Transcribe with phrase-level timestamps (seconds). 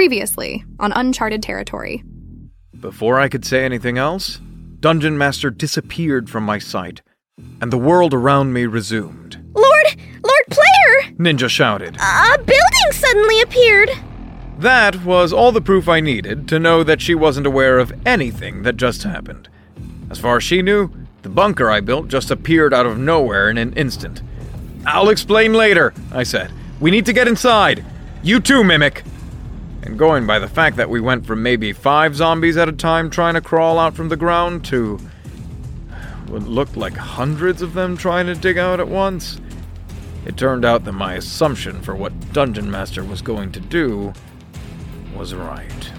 [0.00, 2.02] Previously on Uncharted Territory.
[2.80, 4.40] Before I could say anything else,
[4.80, 7.02] Dungeon Master disappeared from my sight,
[7.60, 9.36] and the world around me resumed.
[9.54, 11.14] Lord, Lord Player!
[11.18, 11.98] Ninja shouted.
[12.00, 13.90] A building suddenly appeared.
[14.58, 18.62] That was all the proof I needed to know that she wasn't aware of anything
[18.62, 19.50] that just happened.
[20.08, 20.90] As far as she knew,
[21.20, 24.22] the bunker I built just appeared out of nowhere in an instant.
[24.86, 26.50] I'll explain later, I said.
[26.80, 27.84] We need to get inside.
[28.22, 29.04] You too, Mimic.
[29.82, 33.10] And going by the fact that we went from maybe five zombies at a time
[33.10, 34.98] trying to crawl out from the ground to
[36.28, 39.40] what looked like hundreds of them trying to dig out at once,
[40.26, 44.12] it turned out that my assumption for what Dungeon Master was going to do
[45.16, 45.92] was right.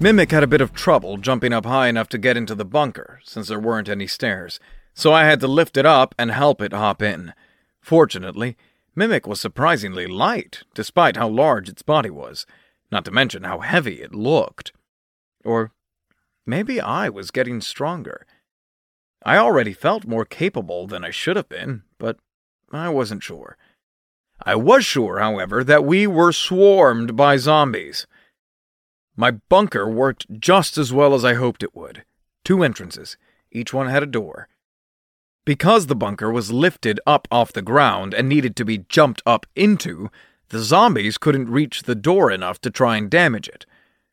[0.00, 3.20] Mimic had a bit of trouble jumping up high enough to get into the bunker,
[3.24, 4.60] since there weren't any stairs,
[4.94, 7.32] so I had to lift it up and help it hop in.
[7.80, 8.56] Fortunately,
[8.98, 12.44] Mimic was surprisingly light, despite how large its body was,
[12.90, 14.72] not to mention how heavy it looked.
[15.44, 15.70] Or
[16.44, 18.26] maybe I was getting stronger.
[19.24, 22.18] I already felt more capable than I should have been, but
[22.72, 23.56] I wasn't sure.
[24.42, 28.08] I was sure, however, that we were swarmed by zombies.
[29.14, 32.04] My bunker worked just as well as I hoped it would.
[32.44, 33.16] Two entrances,
[33.52, 34.48] each one had a door.
[35.48, 39.46] Because the bunker was lifted up off the ground and needed to be jumped up
[39.56, 40.10] into,
[40.50, 43.64] the zombies couldn't reach the door enough to try and damage it.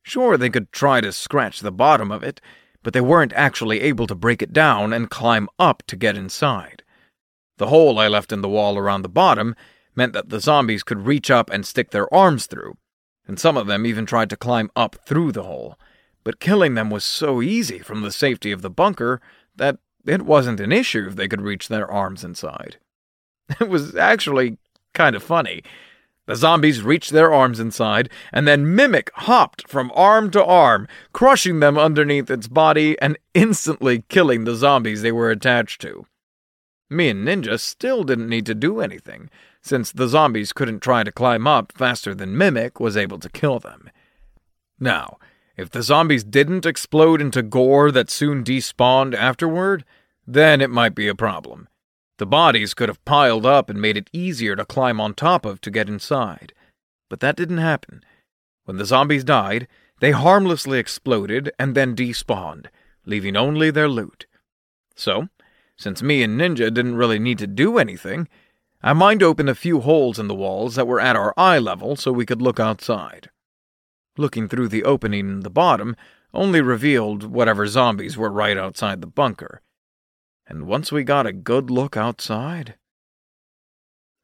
[0.02, 2.40] Sure, they could try to scratch the bottom of it,
[2.84, 6.84] but they weren't actually able to break it down and climb up to get inside.
[7.58, 9.56] The hole I left in the wall around the bottom
[9.94, 12.78] meant that the zombies could reach up and stick their arms through,
[13.28, 15.78] and some of them even tried to climb up through the hole.
[16.24, 19.20] But killing them was so easy from the safety of the bunker
[19.58, 22.78] that it wasn't an issue if they could reach their arms inside.
[23.60, 24.58] It was actually
[24.94, 25.62] kind of funny.
[26.26, 31.60] The zombies reached their arms inside, and then Mimic hopped from arm to arm, crushing
[31.60, 36.08] them underneath its body and instantly killing the zombies they were attached to.
[36.90, 39.30] Me and Ninja still didn't need to do anything,
[39.62, 43.60] since the zombies couldn't try to climb up faster than Mimic was able to kill
[43.60, 43.90] them.
[44.80, 45.18] Now,
[45.58, 49.86] if the zombies didn't explode into gore that soon despawned afterward,
[50.28, 51.68] then it might be a problem.
[52.18, 55.60] The bodies could have piled up and made it easier to climb on top of
[55.62, 56.54] to get inside.
[57.10, 58.04] But that didn't happen.
[58.64, 59.68] When the zombies died,
[60.00, 62.68] they harmlessly exploded and then despawned,
[63.06, 64.28] leaving only their loot.
[64.96, 65.28] So,
[65.78, 68.28] since me and Ninja didn't really need to do anything,
[68.82, 71.96] I mined open a few holes in the walls that were at our eye level
[71.96, 73.30] so we could look outside.
[74.18, 75.96] Looking through the opening in the bottom
[76.34, 79.62] only revealed whatever zombies were right outside the bunker
[80.48, 82.76] and once we got a good look outside.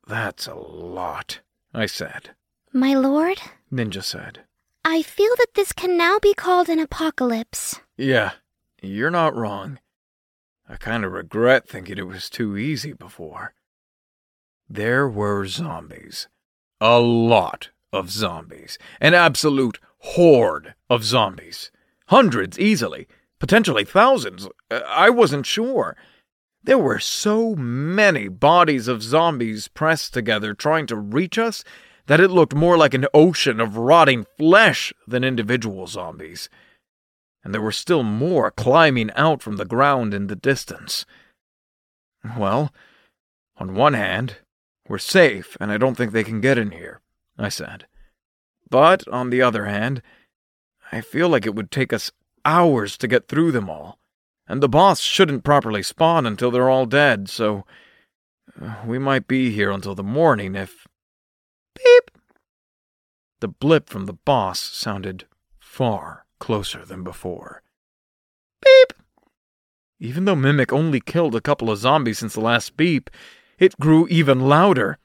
[0.07, 1.39] That's a lot,
[1.73, 2.31] I said.
[2.73, 3.39] My lord?
[3.71, 4.41] Ninja said.
[4.83, 7.79] I feel that this can now be called an apocalypse.
[7.97, 8.31] Yeah,
[8.81, 9.79] you're not wrong.
[10.67, 13.53] I kind of regret thinking it was too easy before.
[14.69, 16.27] There were zombies.
[16.79, 18.77] A lot of zombies.
[18.99, 21.71] An absolute horde of zombies.
[22.07, 23.07] Hundreds easily.
[23.37, 24.47] Potentially thousands.
[24.69, 25.97] Uh, I wasn't sure.
[26.63, 31.63] There were so many bodies of zombies pressed together trying to reach us
[32.05, 36.49] that it looked more like an ocean of rotting flesh than individual zombies.
[37.43, 41.05] And there were still more climbing out from the ground in the distance.
[42.37, 42.71] Well,
[43.57, 44.37] on one hand,
[44.87, 47.01] we're safe, and I don't think they can get in here,
[47.39, 47.87] I said.
[48.69, 50.03] But on the other hand,
[50.91, 52.11] I feel like it would take us
[52.45, 53.97] hours to get through them all
[54.51, 57.65] and the boss shouldn't properly spawn until they're all dead, so
[58.61, 60.85] uh, we might be here until the morning if.
[61.73, 62.11] Beep!
[63.39, 65.23] The blip from the boss sounded
[65.57, 67.63] far closer than before.
[68.61, 68.91] Beep!
[70.01, 73.09] Even though Mimic only killed a couple of zombies since the last beep,
[73.57, 74.97] it grew even louder,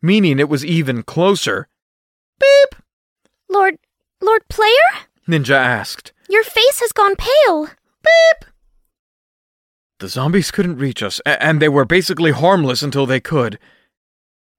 [0.00, 1.66] meaning it was even closer.
[2.38, 2.80] Beep!
[3.50, 3.78] Lord.
[4.20, 5.08] Lord Player?
[5.26, 6.12] Ninja asked.
[6.28, 7.66] Your face has gone pale.
[8.04, 8.51] Beep!
[10.02, 13.60] The zombies couldn't reach us, and they were basically harmless until they could.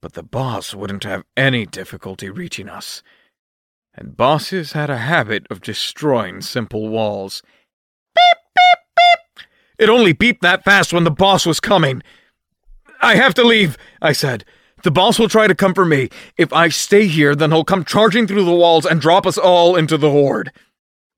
[0.01, 3.03] But the boss wouldn't have any difficulty reaching us.
[3.93, 7.43] And bosses had a habit of destroying simple walls.
[8.15, 8.23] Beep,
[8.55, 9.47] beep, beep!
[9.77, 12.03] It only beeped that fast when the boss was coming.
[13.01, 14.45] I have to leave, I said.
[14.83, 16.07] The boss will try to come for me.
[16.37, 19.75] If I stay here, then he'll come charging through the walls and drop us all
[19.75, 20.53] into the horde.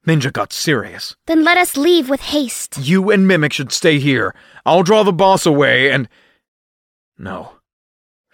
[0.06, 1.16] Ninja got serious.
[1.26, 2.78] Then let us leave with haste.
[2.78, 4.36] You and Mimic should stay here.
[4.66, 6.08] I'll draw the boss away and.
[7.18, 7.54] No,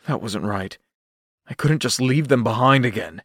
[0.07, 0.77] that wasn't right.
[1.47, 3.21] I couldn't just leave them behind again.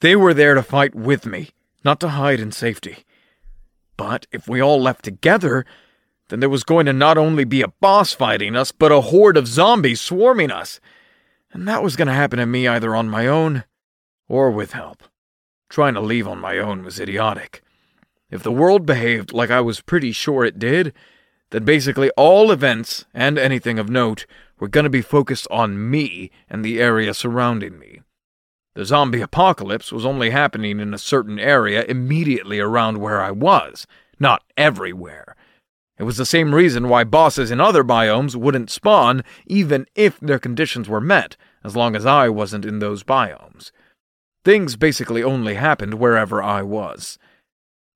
[0.00, 1.50] They were there to fight with me,
[1.84, 3.04] not to hide in safety.
[3.96, 5.64] But if we all left together,
[6.28, 9.36] then there was going to not only be a boss fighting us, but a horde
[9.36, 10.80] of zombies swarming us.
[11.52, 13.64] And that was going to happen to me either on my own
[14.28, 15.02] or with help.
[15.74, 17.60] Trying to leave on my own was idiotic.
[18.30, 20.92] If the world behaved like I was pretty sure it did,
[21.50, 24.24] then basically all events and anything of note
[24.60, 28.02] were going to be focused on me and the area surrounding me.
[28.74, 33.84] The zombie apocalypse was only happening in a certain area immediately around where I was,
[34.20, 35.34] not everywhere.
[35.98, 40.38] It was the same reason why bosses in other biomes wouldn't spawn even if their
[40.38, 43.72] conditions were met, as long as I wasn't in those biomes.
[44.44, 47.18] Things basically only happened wherever I was.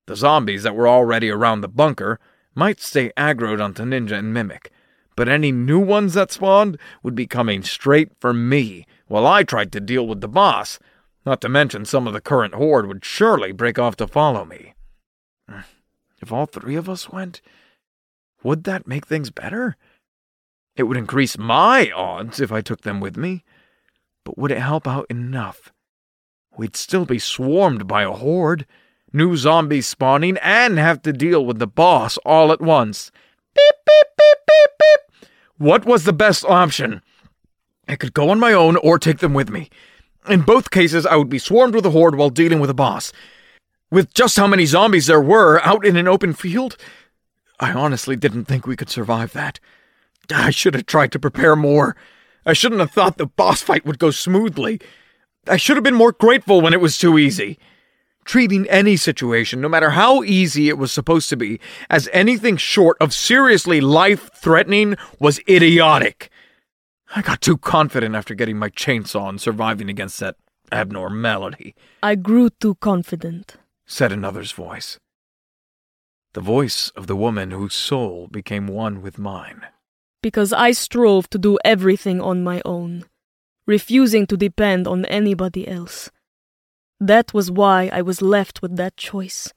[0.07, 2.19] The zombies that were already around the bunker
[2.55, 4.71] might stay aggroed onto Ninja and Mimic,
[5.15, 9.71] but any new ones that spawned would be coming straight for me while I tried
[9.73, 10.79] to deal with the boss,
[11.25, 14.73] not to mention some of the current horde would surely break off to follow me.
[16.21, 17.41] If all three of us went,
[18.43, 19.77] would that make things better?
[20.75, 23.45] It would increase my odds if I took them with me,
[24.25, 25.71] but would it help out enough?
[26.57, 28.65] We'd still be swarmed by a horde,
[29.13, 33.11] new zombies spawning, and have to deal with the boss all at once.
[33.55, 35.29] Beep, beep, beep, beep, beep.
[35.57, 37.01] What was the best option?
[37.87, 39.69] I could go on my own or take them with me.
[40.27, 43.11] In both cases, I would be swarmed with a horde while dealing with a boss.
[43.91, 46.77] With just how many zombies there were out in an open field,
[47.59, 49.59] I honestly didn't think we could survive that.
[50.31, 51.95] I should have tried to prepare more.
[52.45, 54.79] I shouldn't have thought the boss fight would go smoothly.
[55.47, 57.57] I should have been more grateful when it was too easy.
[58.25, 61.59] Treating any situation, no matter how easy it was supposed to be,
[61.89, 66.29] as anything short of seriously life threatening was idiotic.
[67.15, 70.35] I got too confident after getting my chainsaw and surviving against that
[70.71, 71.73] abnormality.
[72.03, 73.55] I grew too confident,
[73.87, 74.99] said another's voice.
[76.33, 79.65] The voice of the woman whose soul became one with mine.
[80.21, 83.05] Because I strove to do everything on my own,
[83.69, 86.09] refusing to depend on anybody else.
[86.99, 89.53] That was why I was left with that choice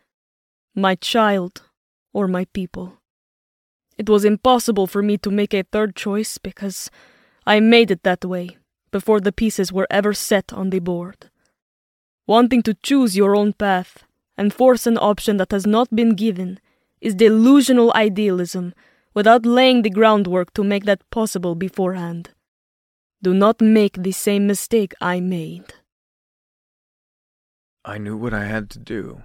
[0.74, 1.62] my child
[2.12, 2.98] or my people.
[3.96, 6.90] It was impossible for me to make a third choice because
[7.46, 8.58] I made it that way
[8.90, 11.30] before the pieces were ever set on the board.
[12.26, 14.04] Wanting to choose your own path
[14.36, 16.60] and force an option that has not been given
[17.00, 18.74] is delusional idealism
[19.14, 22.30] without laying the groundwork to make that possible beforehand.
[23.22, 25.74] Do not make the same mistake I made.
[27.84, 29.22] I knew what I had to do.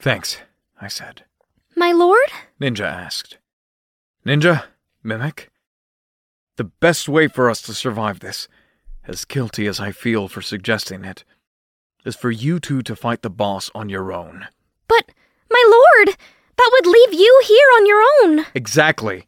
[0.00, 0.38] Thanks,
[0.80, 1.24] I said.
[1.76, 2.30] My lord?
[2.60, 3.38] Ninja asked.
[4.26, 4.64] Ninja?
[5.04, 5.50] Mimic?
[6.56, 8.48] The best way for us to survive this,
[9.06, 11.24] as guilty as I feel for suggesting it,
[12.04, 14.48] is for you two to fight the boss on your own.
[14.88, 15.10] But,
[15.48, 16.16] my lord,
[16.56, 18.46] that would leave you here on your own.
[18.54, 19.26] Exactly.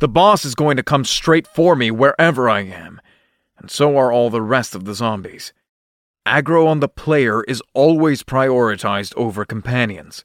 [0.00, 3.02] The boss is going to come straight for me wherever I am,
[3.58, 5.52] and so are all the rest of the zombies.
[6.26, 10.24] Aggro on the player is always prioritized over companions.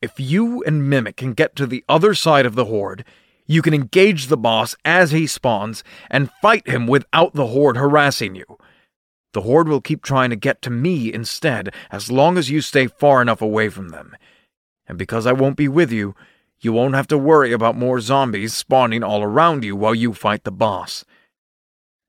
[0.00, 3.04] If you and Mimic can get to the other side of the horde,
[3.44, 8.36] you can engage the boss as he spawns and fight him without the horde harassing
[8.36, 8.56] you.
[9.32, 12.86] The horde will keep trying to get to me instead as long as you stay
[12.86, 14.16] far enough away from them.
[14.86, 16.14] And because I won't be with you,
[16.62, 20.44] you won't have to worry about more zombies spawning all around you while you fight
[20.44, 21.04] the boss.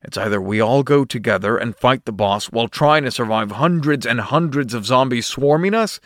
[0.03, 4.05] It's either we all go together and fight the boss while trying to survive hundreds
[4.05, 5.99] and hundreds of zombies swarming us,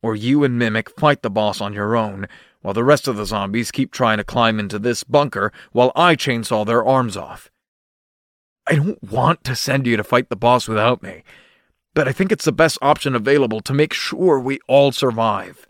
[0.00, 2.28] or you and Mimic fight the boss on your own
[2.60, 6.14] while the rest of the zombies keep trying to climb into this bunker while I
[6.14, 7.50] chainsaw their arms off.
[8.68, 11.24] I don't want to send you to fight the boss without me,
[11.94, 15.66] but I think it's the best option available to make sure we all survive.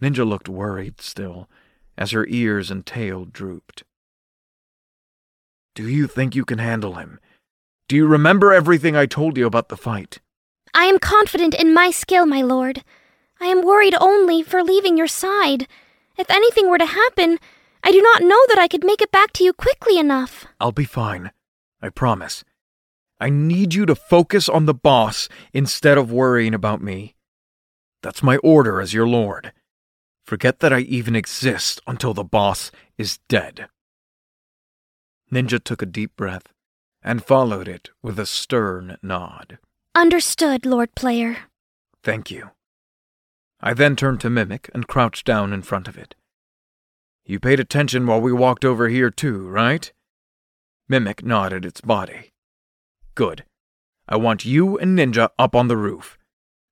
[0.00, 1.48] Ninja looked worried still,
[1.96, 3.84] as her ears and tail drooped.
[5.74, 7.20] Do you think you can handle him?
[7.88, 10.18] Do you remember everything I told you about the fight?
[10.72, 12.84] I am confident in my skill, my lord.
[13.40, 15.66] I am worried only for leaving your side.
[16.16, 17.38] If anything were to happen,
[17.82, 20.46] I do not know that I could make it back to you quickly enough.
[20.60, 21.30] I'll be fine.
[21.82, 22.44] I promise.
[23.18, 27.16] I need you to focus on the boss instead of worrying about me.
[28.02, 29.52] That's my order as your lord.
[30.30, 33.66] Forget that I even exist until the boss is dead.
[35.32, 36.44] Ninja took a deep breath
[37.02, 39.58] and followed it with a stern nod.
[39.92, 41.38] Understood, Lord Player.
[42.04, 42.50] Thank you.
[43.60, 46.14] I then turned to Mimic and crouched down in front of it.
[47.24, 49.92] You paid attention while we walked over here, too, right?
[50.88, 52.30] Mimic nodded its body.
[53.16, 53.44] Good.
[54.08, 56.16] I want you and Ninja up on the roof.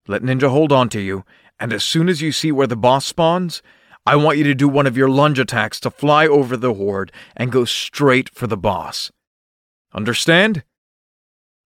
[0.06, 1.24] Let Ninja hold on to you,
[1.60, 3.62] and as soon as you see where the boss spawns,
[4.06, 7.12] I want you to do one of your lunge attacks to fly over the horde
[7.36, 9.10] and go straight for the boss.
[9.92, 10.64] Understand?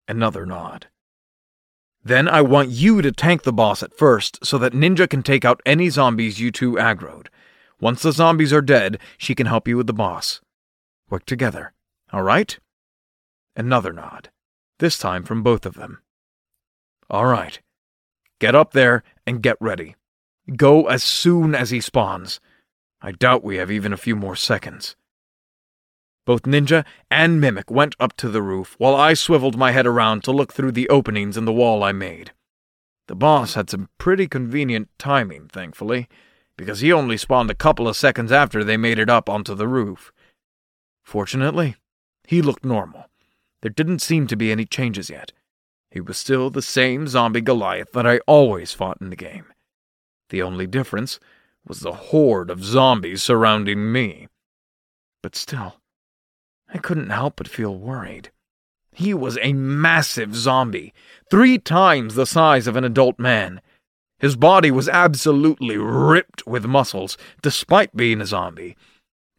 [0.08, 0.88] Another nod.
[2.04, 5.44] Then I want you to tank the boss at first so that Ninja can take
[5.44, 7.28] out any zombies you two aggroed.
[7.80, 10.40] Once the zombies are dead, she can help you with the boss.
[11.11, 11.72] Work together,
[12.12, 12.58] all right?
[13.54, 14.30] Another nod,
[14.78, 16.00] this time from both of them.
[17.08, 17.61] All right.
[18.42, 19.94] Get up there and get ready.
[20.56, 22.40] Go as soon as he spawns.
[23.00, 24.96] I doubt we have even a few more seconds.
[26.26, 30.25] Both Ninja and Mimic went up to the roof while I swiveled my head around
[30.25, 32.32] to look through the openings in the wall I made.
[33.06, 36.08] The boss had some pretty convenient timing, thankfully,
[36.56, 39.68] because he only spawned a couple of seconds after they made it up onto the
[39.68, 40.12] roof.
[41.04, 41.76] Fortunately,
[42.26, 43.04] he looked normal.
[43.61, 45.30] There didn't seem to be any changes yet.
[45.92, 49.44] He was still the same zombie Goliath that I always fought in the game.
[50.30, 51.20] The only difference
[51.66, 54.28] was the horde of zombies surrounding me.
[55.22, 55.76] But still,
[56.72, 58.30] I couldn't help but feel worried.
[58.90, 60.94] He was a massive zombie,
[61.30, 63.61] three times the size of an adult man.
[64.18, 68.76] His body was absolutely ripped with muscles, despite being a zombie.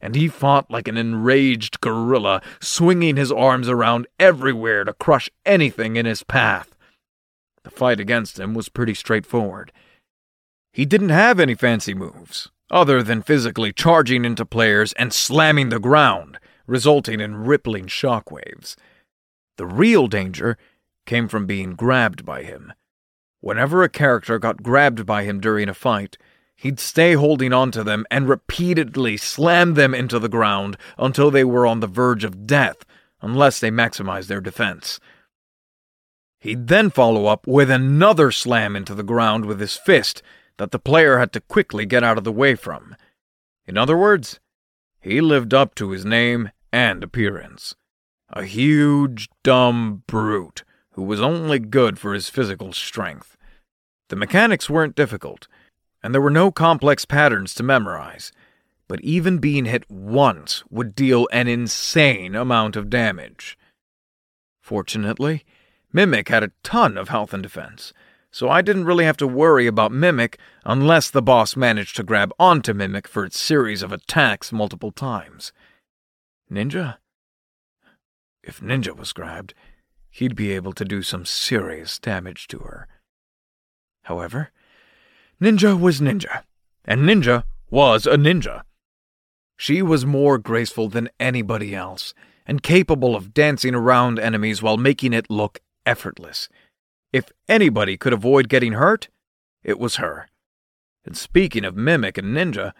[0.03, 5.95] And he fought like an enraged gorilla, swinging his arms around everywhere to crush anything
[5.95, 6.75] in his path.
[7.63, 9.71] The fight against him was pretty straightforward.
[10.73, 15.79] He didn't have any fancy moves, other than physically charging into players and slamming the
[15.79, 18.75] ground resulting in rippling shockwaves.
[19.57, 20.57] The real danger
[21.05, 22.73] came from being grabbed by him.
[23.41, 26.17] Whenever a character got grabbed by him during a fight,
[26.63, 31.43] he'd stay holding on to them and repeatedly slam them into the ground until they
[31.43, 32.85] were on the verge of death,
[33.21, 35.01] unless they maximized their defense.
[36.39, 40.23] He'd then follow up with another slam into the ground with his fist
[40.57, 42.95] that the player had to quickly get out of the way from.
[43.67, 44.39] In other words,
[45.01, 47.75] he lived up to his name and appearance.
[48.29, 53.35] A huge, dumb brute who was only good for his physical strength.
[54.07, 55.49] The mechanics weren't difficult,
[56.03, 58.31] and there were no complex patterns to memorize,
[58.87, 63.57] but even being hit once would deal an insane amount of damage.
[64.61, 65.45] Fortunately,
[65.93, 67.93] Mimic had a ton of health and defense,
[68.29, 72.33] so I didn't really have to worry about Mimic unless the boss managed to grab
[72.37, 75.53] onto Mimic for its series of attacks multiple times.
[76.51, 76.97] Ninja?
[78.43, 79.53] If Ninja was grabbed,
[80.09, 82.87] he'd be able to do some serious damage to her.
[84.03, 84.51] However,
[85.41, 86.43] Ninja was Ninja,
[86.85, 88.63] and Ninja was a ninja.
[89.57, 92.13] She was more graceful than anybody else,
[92.45, 96.49] and capable of dancing around enemies while making it look effortless.
[97.11, 99.07] If anybody could avoid getting hurt,
[99.63, 100.27] it was her.
[101.05, 102.73] And speaking of Mimic and Ninja,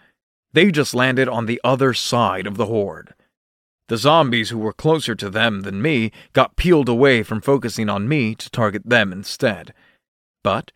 [0.52, 3.14] they just landed on the other side of the horde.
[3.88, 8.08] The zombies who were closer to them than me got peeled away from focusing on
[8.08, 9.74] me to target them instead.
[10.42, 10.72] But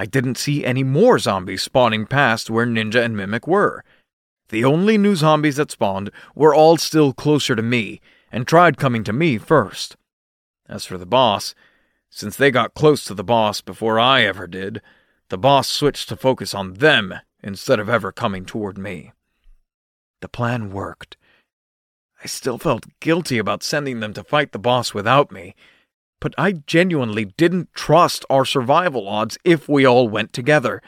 [0.00, 3.84] I didn't see any more zombies spawning past where Ninja and Mimic were.
[4.48, 8.00] The only new zombies that spawned were all still closer to me
[8.32, 9.98] and tried coming to me first.
[10.66, 11.54] As for the boss,
[12.08, 14.80] since they got close to the boss before I ever did,
[15.28, 19.12] the boss switched to focus on them instead of ever coming toward me.
[20.22, 21.18] The plan worked.
[22.24, 25.54] I still felt guilty about sending them to fight the boss without me,
[26.20, 30.82] but I genuinely didn't trust our survival odds if we all went together.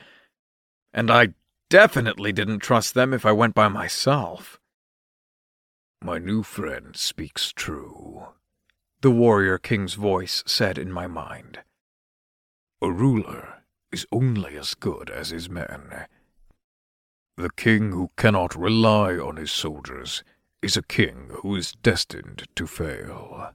[0.93, 1.35] And I
[1.71, 4.61] definitely didn't trust them if I went by myself.
[6.05, 8.27] My new friend speaks true,
[9.01, 11.61] the warrior king's voice said in my mind.
[12.83, 16.07] A ruler is only as good as his men.
[17.37, 20.23] The king who cannot rely on his soldiers
[20.61, 23.55] is a king who is destined to fail.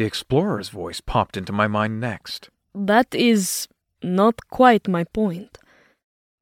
[0.00, 2.48] The explorer's voice popped into my mind next.
[2.74, 3.68] That is
[4.02, 5.58] not quite my point.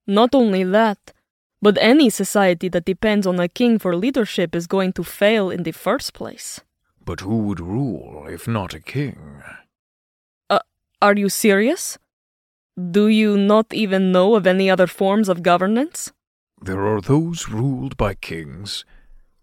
[0.07, 1.13] Not only that,
[1.61, 5.65] but any society that depends on a king for leadership is going to fail in
[5.65, 6.61] the first place.
[7.05, 9.43] But who would rule if not a king?
[10.49, 10.61] Uh,
[11.03, 11.99] are you serious?
[12.77, 16.13] Do you not even know of any other forms of governance?
[16.63, 18.85] There are those ruled by kings,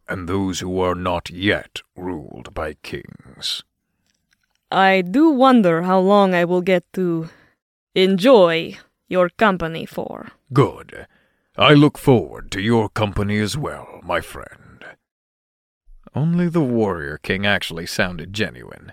[0.07, 3.65] and those who are not yet ruled by kings.
[4.75, 7.29] I do wonder how long I will get to
[7.95, 8.77] enjoy
[9.07, 10.33] your company for.
[10.51, 11.07] Good.
[11.57, 14.83] I look forward to your company as well, my friend.
[16.13, 18.91] Only the Warrior King actually sounded genuine.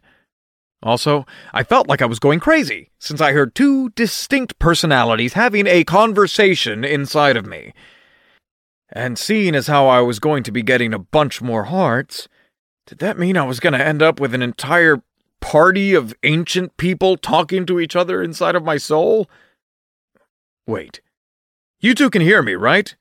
[0.85, 5.67] Also, I felt like I was going crazy, since I heard two distinct personalities having
[5.67, 7.73] a conversation inside of me.
[8.93, 12.29] And seeing as how I was going to be getting a bunch more hearts,
[12.87, 15.03] did that mean I was going to end up with an entire
[15.43, 19.29] party of ancient people talking to each other inside of my soul?
[20.67, 21.03] Wait.
[21.81, 22.95] You two can hear me, right?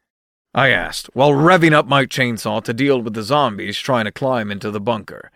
[0.54, 4.52] I asked, while revving up my chainsaw to deal with the zombies trying to climb
[4.52, 5.32] into the bunker.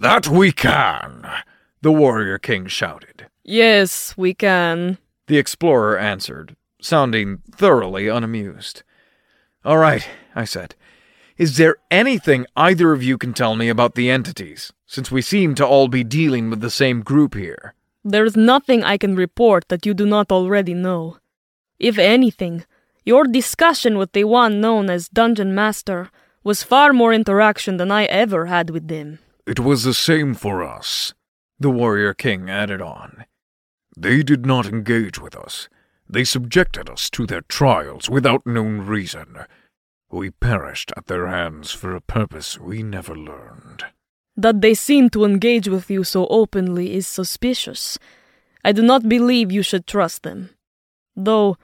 [0.00, 1.28] That we can,
[1.80, 3.28] the warrior king shouted.
[3.44, 4.98] Yes, we can,
[5.28, 8.82] the explorer answered, sounding thoroughly unamused.
[9.64, 10.74] All right, I said.
[11.36, 15.54] Is there anything either of you can tell me about the entities, since we seem
[15.54, 17.72] to all be dealing with the same group here?
[18.04, 21.16] There's nothing I can report that you do not already know.
[21.78, 22.66] If anything,
[23.02, 26.10] your discussion with the one known as Dungeon Master
[26.44, 29.18] was far more interaction than I ever had with them.
[29.46, 31.14] It was the same for us,
[31.58, 33.24] the Warrior King added on.
[33.96, 35.70] They did not engage with us.
[36.06, 39.38] They subjected us to their trials without known reason.
[40.10, 43.84] We perished at their hands for a purpose we never learned.
[44.36, 47.98] That they seem to engage with you so openly is suspicious.
[48.64, 50.50] I do not believe you should trust them.
[51.14, 51.56] Though,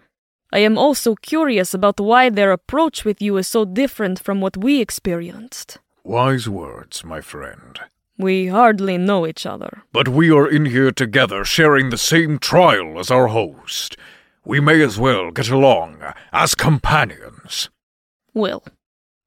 [0.53, 4.57] I am also curious about why their approach with you is so different from what
[4.57, 5.79] we experienced.
[6.05, 7.79] Wise words, my friend.
[8.17, 9.83] We hardly know each other.
[9.93, 13.97] But we are in here together, sharing the same trial as our host.
[14.45, 17.69] We may as well get along as companions.
[18.35, 18.65] Well,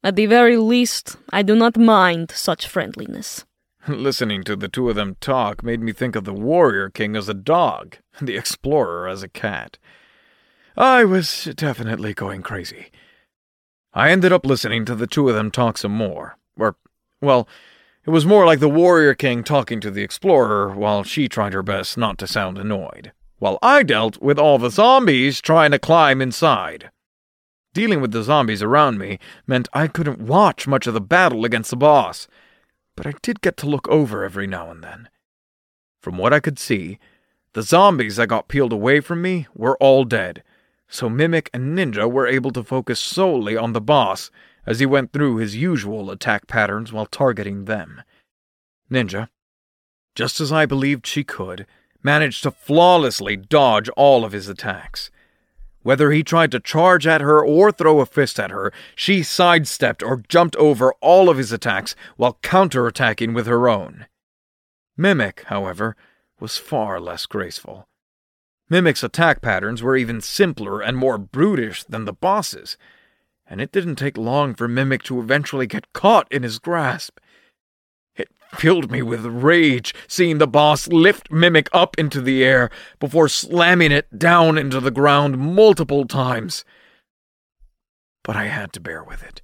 [0.03, 3.45] at the very least, I do not mind such friendliness.
[3.87, 7.29] Listening to the two of them talk made me think of the warrior king as
[7.29, 9.77] a dog, the explorer as a cat.
[10.77, 12.87] I was definitely going crazy.
[13.93, 16.37] I ended up listening to the two of them talk some more.
[16.57, 16.77] Or,
[17.19, 17.47] well,
[18.05, 21.61] it was more like the warrior king talking to the explorer while she tried her
[21.61, 26.21] best not to sound annoyed, while I dealt with all the zombies trying to climb
[26.21, 26.89] inside.
[27.73, 31.69] Dealing with the zombies around me meant I couldn't watch much of the battle against
[31.69, 32.27] the boss,
[32.95, 35.09] but I did get to look over every now and then.
[36.01, 36.99] From what I could see,
[37.53, 40.43] the zombies that got peeled away from me were all dead,
[40.89, 44.31] so Mimic and Ninja were able to focus solely on the boss
[44.65, 48.01] as he went through his usual attack patterns while targeting them.
[48.91, 49.29] Ninja,
[50.13, 51.65] just as I believed she could,
[52.03, 55.09] managed to flawlessly dodge all of his attacks.
[55.83, 60.03] Whether he tried to charge at her or throw a fist at her, she sidestepped
[60.03, 64.05] or jumped over all of his attacks while counterattacking with her own.
[64.95, 65.95] Mimic, however,
[66.39, 67.87] was far less graceful.
[68.69, 72.77] Mimic's attack patterns were even simpler and more brutish than the boss's,
[73.45, 77.19] and it didn't take long for Mimic to eventually get caught in his grasp.
[78.15, 82.69] It filled me with rage seeing the boss lift Mimic up into the air
[82.99, 86.65] before slamming it down into the ground multiple times.
[88.23, 89.41] But I had to bear with it.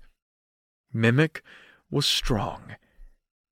[0.93, 1.41] Mimic
[1.89, 2.75] was strong.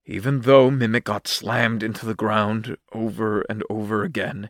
[0.06, 4.49] Even though Mimic got slammed into the ground over and over again,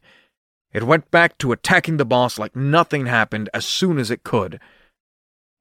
[0.73, 4.59] it went back to attacking the boss like nothing happened as soon as it could,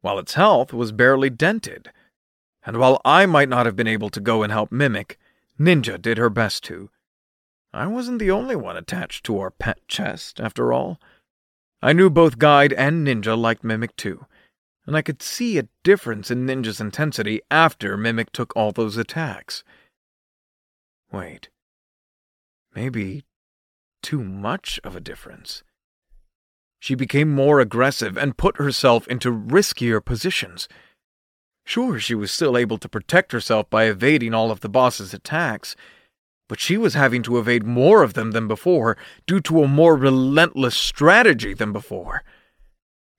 [0.01, 1.90] while its health was barely dented.
[2.64, 5.18] And while I might not have been able to go and help Mimic,
[5.59, 6.90] Ninja did her best to.
[7.72, 11.00] I wasn't the only one attached to our pet chest, after all.
[11.83, 14.27] I knew both Guide and Ninja liked Mimic too,
[14.87, 19.64] and I could see a difference in Ninja's intensity after Mimic took all those attacks.
[21.12, 21.48] Wait.
[22.74, 23.24] Maybe
[24.03, 25.62] too much of a difference.
[26.79, 30.68] She became more aggressive and put herself into riskier positions.
[31.64, 35.74] Sure, she was still able to protect herself by evading all of the boss's attacks,
[36.48, 38.96] but she was having to evade more of them than before
[39.27, 42.22] due to a more relentless strategy than before.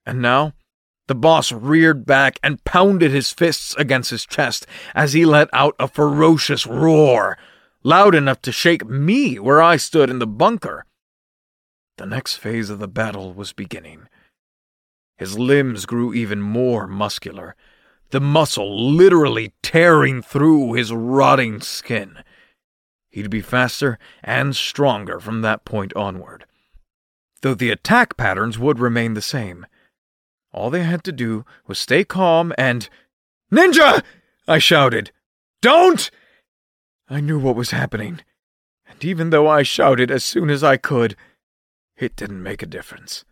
[0.04, 0.52] And now,
[1.08, 5.74] the boss reared back and pounded his fists against his chest as he let out
[5.78, 7.36] a ferocious roar
[7.82, 10.84] loud enough to shake me where I stood in the bunker.
[11.98, 14.08] The next phase of the battle was beginning.
[15.16, 17.54] His limbs grew even more muscular,
[18.10, 22.18] the muscle literally tearing through his rotting skin.
[23.10, 26.44] He'd be faster and stronger from that point onward,
[27.42, 29.66] though the attack patterns would remain the same.
[30.52, 32.88] All they had to do was stay calm and.
[33.52, 34.02] Ninja!
[34.48, 35.12] I shouted.
[35.62, 36.10] Don't!
[37.08, 38.20] I knew what was happening,
[38.88, 41.16] and even though I shouted as soon as I could,
[41.96, 43.24] it didn't make a difference.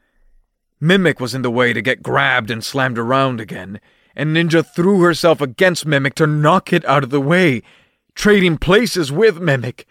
[0.81, 3.81] Mimic was in the way to get grabbed and slammed around again,
[4.17, 7.63] and Ninja threw herself against Mimic to knock it out of the way,
[8.15, 9.87] trading places with Mimic.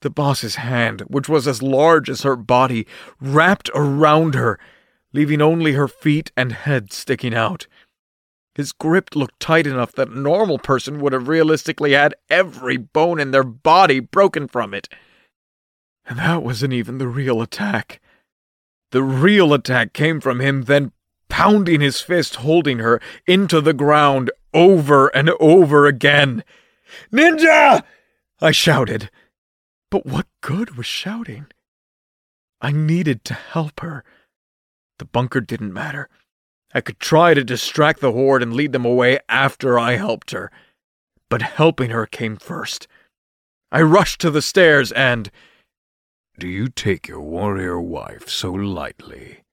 [0.00, 2.86] The boss's hand, which was as large as her body,
[3.20, 4.58] wrapped around her,
[5.12, 7.66] leaving only her feet and head sticking out.
[8.54, 13.18] His grip looked tight enough that a normal person would have realistically had every bone
[13.18, 14.88] in their body broken from it.
[16.06, 18.00] And that wasn't even the real attack.
[18.92, 20.92] The real attack came from him then
[21.34, 26.44] pounding his fist holding her into the ground over and over again.
[27.12, 27.82] Ninja!
[28.40, 29.10] I shouted.
[29.90, 31.46] But what good was shouting?
[32.60, 34.04] I needed to help her.
[35.00, 36.08] The bunker didn't matter.
[36.72, 40.52] I could try to distract the horde and lead them away after I helped her.
[41.28, 42.86] But helping her came first.
[43.72, 45.32] I rushed to the stairs and.
[46.38, 49.43] Do you take your warrior wife so lightly?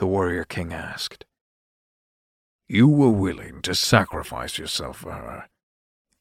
[0.00, 1.26] The warrior king asked.
[2.66, 5.50] You were willing to sacrifice yourself for her,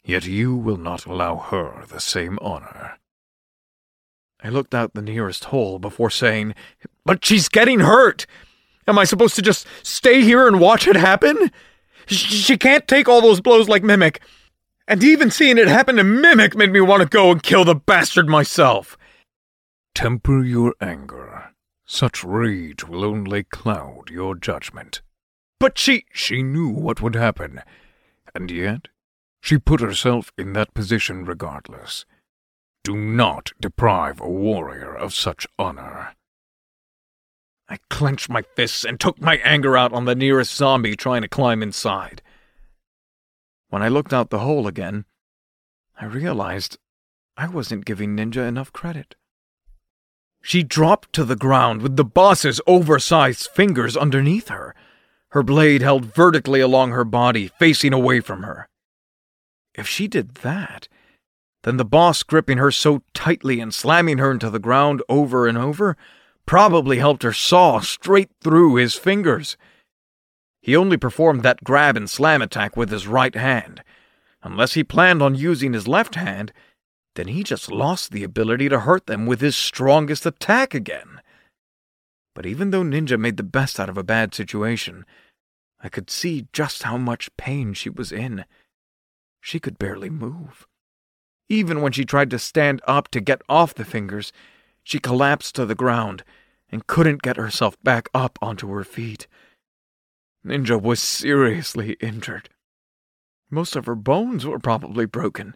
[0.04, 2.98] yet you will not allow her the same honor.
[4.44, 6.56] I looked out the nearest hole before saying,
[7.06, 8.26] But she's getting hurt!
[8.86, 11.50] Am I supposed to just stay here and watch it happen?
[12.06, 14.20] She can't take all those blows like Mimic.
[14.90, 17.76] And even seeing it happen to Mimic made me want to go and kill the
[17.76, 18.98] bastard myself.
[19.96, 21.19] Temper your anger.
[21.92, 25.02] Such rage will only cloud your judgment.
[25.60, 26.06] But she.
[26.14, 27.64] She knew what would happen,
[28.36, 28.90] and yet
[29.42, 32.06] she put herself in that position regardless.
[32.84, 36.14] Do not deprive a warrior of such honor.
[37.68, 41.28] I clenched my fists and took my anger out on the nearest zombie trying to
[41.28, 42.22] climb inside.
[43.70, 45.06] When I looked out the hole again,
[46.00, 46.78] I realized
[47.36, 49.16] I wasn't giving Ninja enough credit.
[50.42, 54.74] She dropped to the ground with the boss's oversized fingers underneath her,
[55.30, 58.68] her blade held vertically along her body, facing away from her.
[59.76, 60.88] If she did that,
[61.64, 65.58] then the boss gripping her so tightly and slamming her into the ground over and
[65.58, 65.98] over
[66.46, 69.56] probably helped her saw straight through his fingers.
[70.62, 73.84] He only performed that grab and slam attack with his right hand.
[74.42, 76.52] Unless he planned on using his left hand,
[77.16, 81.22] then he just lost the ability to hurt them with his strongest attack again.
[82.36, 85.06] But even though Ninja made the best out of a bad situation,
[85.82, 88.46] I could see just how much pain she was in.
[89.42, 90.68] She could barely move.
[91.50, 94.32] Even when she tried to stand up to get off the fingers,
[94.84, 96.24] she collapsed to the ground
[96.70, 99.28] and couldn't get herself back up onto her feet.
[100.46, 102.50] Ninja was seriously injured.
[103.50, 105.56] Most of her bones were probably broken.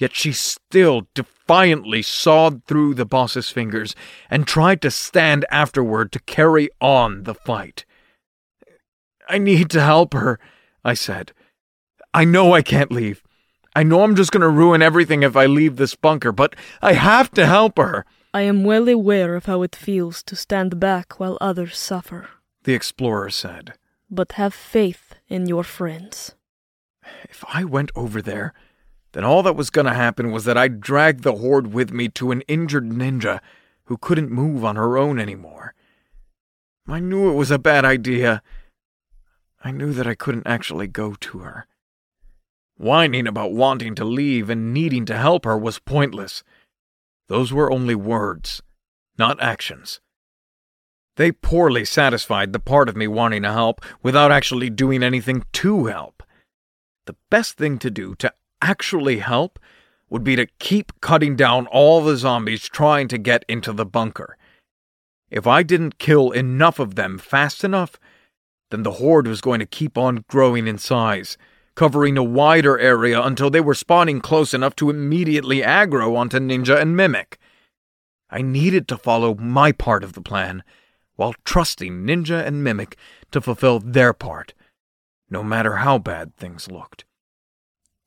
[0.00, 3.94] Yet she still defiantly sawed through the boss's fingers
[4.30, 7.84] and tried to stand afterward to carry on the fight.
[9.28, 10.40] I need to help her,
[10.82, 11.32] I said.
[12.14, 13.22] I know I can't leave.
[13.76, 16.94] I know I'm just going to ruin everything if I leave this bunker, but I
[16.94, 18.06] have to help her.
[18.32, 22.30] I am well aware of how it feels to stand back while others suffer,
[22.64, 23.74] the explorer said.
[24.10, 26.34] But have faith in your friends.
[27.24, 28.54] If I went over there,
[29.12, 32.08] then all that was going to happen was that I'd drag the horde with me
[32.10, 33.40] to an injured ninja
[33.84, 35.74] who couldn't move on her own anymore.
[36.86, 38.42] I knew it was a bad idea.
[39.62, 41.66] I knew that I couldn't actually go to her.
[42.76, 46.42] Whining about wanting to leave and needing to help her was pointless.
[47.28, 48.62] Those were only words,
[49.18, 50.00] not actions.
[51.16, 55.86] They poorly satisfied the part of me wanting to help without actually doing anything to
[55.86, 56.22] help.
[57.06, 59.58] The best thing to do to actually help
[60.08, 64.36] would be to keep cutting down all the zombies trying to get into the bunker.
[65.30, 67.98] If I didn't kill enough of them fast enough,
[68.70, 71.38] then the horde was going to keep on growing in size
[71.80, 76.78] covering a wider area until they were spawning close enough to immediately aggro onto Ninja
[76.78, 77.38] and Mimic.
[78.28, 80.62] I needed to follow my part of the plan,
[81.16, 82.96] while trusting Ninja and Mimic
[83.30, 84.52] to fulfill their part,
[85.30, 87.06] no matter how bad things looked.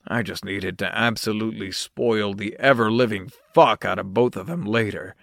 [0.08, 4.66] I just needed to absolutely spoil the ever living fuck out of both of them
[4.66, 5.16] later.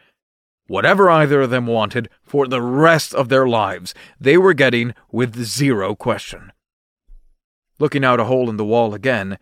[0.66, 5.43] Whatever either of them wanted for the rest of their lives, they were getting with
[5.45, 6.53] zero question.
[7.79, 9.38] Looking out a hole in the wall again,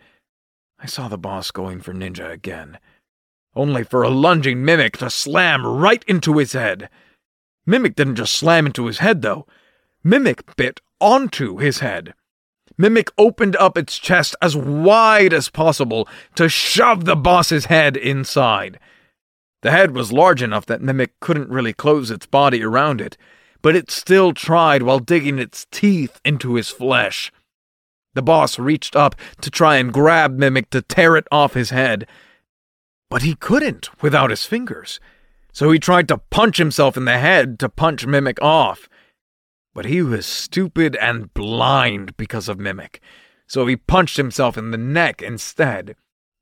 [0.79, 2.79] I saw the boss going for Ninja again,
[3.55, 6.89] only for a lunging Mimic to slam right into his head.
[7.67, 9.47] Mimic didn't just slam into his head, though.
[10.03, 12.15] Mimic bit onto his head.
[12.79, 18.79] Mimic opened up its chest as wide as possible to shove the boss's head inside.
[19.63, 23.17] The head was large enough that Mimic couldn't really close its body around it,
[23.61, 27.33] but it still tried while digging its teeth into his flesh.
[28.15, 32.07] The boss reached up to try and grab Mimic to tear it off his head.
[33.11, 35.01] But he couldn't without his fingers.
[35.53, 38.89] So he tried to punch himself in the head to punch Mimic off.
[39.79, 43.01] But he was stupid and blind because of Mimic.
[43.47, 45.95] So he punched himself in the neck instead.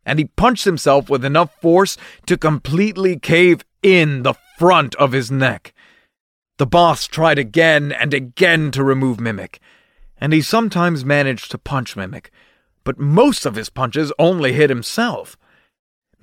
[0.06, 5.30] And he punched himself with enough force to completely cave in the front of his
[5.30, 5.74] neck.
[6.56, 9.60] The boss tried again and again to remove Mimic,
[10.16, 12.30] and he sometimes managed to punch Mimic,
[12.84, 15.36] but most of his punches only hit himself.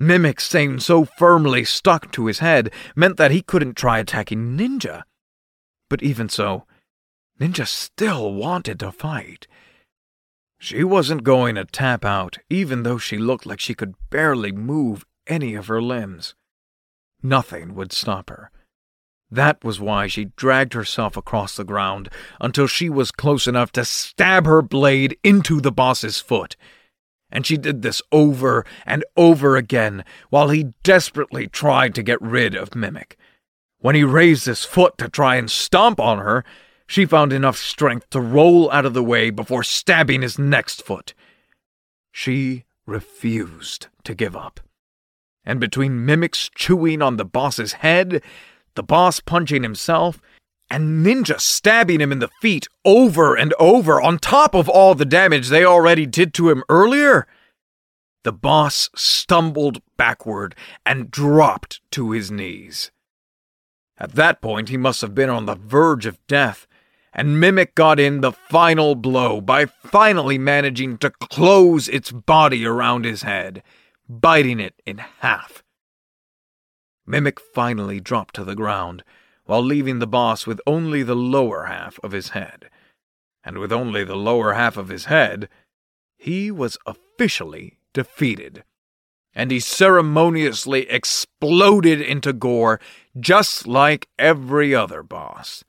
[0.00, 5.04] Mimic staying so firmly stuck to his head meant that he couldn't try attacking Ninja.
[5.88, 6.66] But even so,
[7.40, 9.46] Ninja still wanted to fight.
[10.58, 15.04] She wasn't going to tap out, even though she looked like she could barely move
[15.26, 16.34] any of her limbs.
[17.22, 18.50] Nothing would stop her.
[19.30, 22.08] That was why she dragged herself across the ground
[22.40, 26.56] until she was close enough to stab her blade into the boss's foot.
[27.30, 32.54] And she did this over and over again while he desperately tried to get rid
[32.54, 33.16] of Mimic.
[33.78, 36.44] When he raised his foot to try and stomp on her,
[36.86, 41.14] she found enough strength to roll out of the way before stabbing his next foot.
[42.12, 44.60] She refused to give up.
[45.44, 48.22] And between Mimic's chewing on the boss's head
[48.74, 50.20] the boss punching himself,
[50.70, 55.04] and Ninja stabbing him in the feet over and over on top of all the
[55.04, 57.26] damage they already did to him earlier.
[58.24, 62.90] The boss stumbled backward and dropped to his knees.
[63.98, 66.66] At that point, he must have been on the verge of death,
[67.14, 73.04] and Mimic got in the final blow by finally managing to close its body around
[73.04, 73.62] his head,
[74.08, 75.62] biting it in half.
[77.06, 79.04] Mimic finally dropped to the ground,
[79.44, 82.68] while leaving the boss with only the lower half of his head.
[83.44, 85.48] And with only the lower half of his head,
[86.16, 88.64] he was officially defeated.
[89.34, 92.80] And he ceremoniously exploded into gore
[93.20, 95.62] just like every other boss.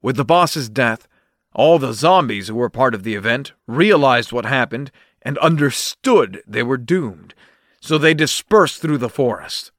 [0.00, 1.08] With the boss's death,
[1.54, 4.90] all the zombies who were part of the event realized what happened
[5.22, 7.34] and understood they were doomed,
[7.80, 9.72] so they dispersed through the forest.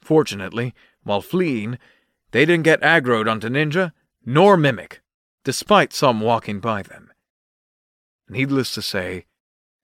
[0.00, 1.78] Fortunately, while fleeing,
[2.32, 3.92] they didn't get aggroed onto Ninja
[4.24, 5.00] nor Mimic,
[5.44, 7.10] despite some walking by them.
[8.28, 9.26] Needless to say,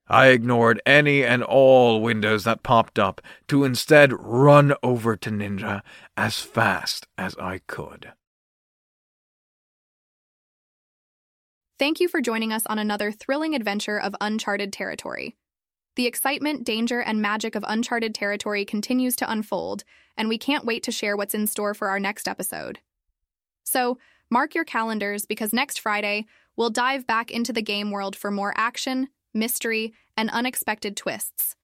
[0.07, 5.81] I ignored any and all windows that popped up to instead run over to Ninja
[6.17, 8.11] as fast as I could.
[11.83, 15.35] Thank you for joining us on another thrilling adventure of uncharted territory.
[15.97, 19.83] The excitement, danger, and magic of uncharted territory continues to unfold,
[20.15, 22.79] and we can't wait to share what's in store for our next episode.
[23.65, 23.97] So,
[24.31, 28.53] mark your calendars because next Friday, we'll dive back into the game world for more
[28.55, 31.57] action, mystery, and unexpected twists.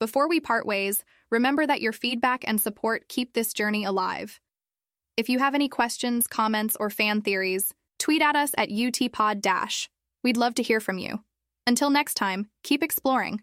[0.00, 4.40] Before we part ways, remember that your feedback and support keep this journey alive.
[5.14, 9.88] If you have any questions, comments, or fan theories, tweet at us at UTPod.
[10.22, 11.20] We'd love to hear from you.
[11.66, 13.42] Until next time, keep exploring.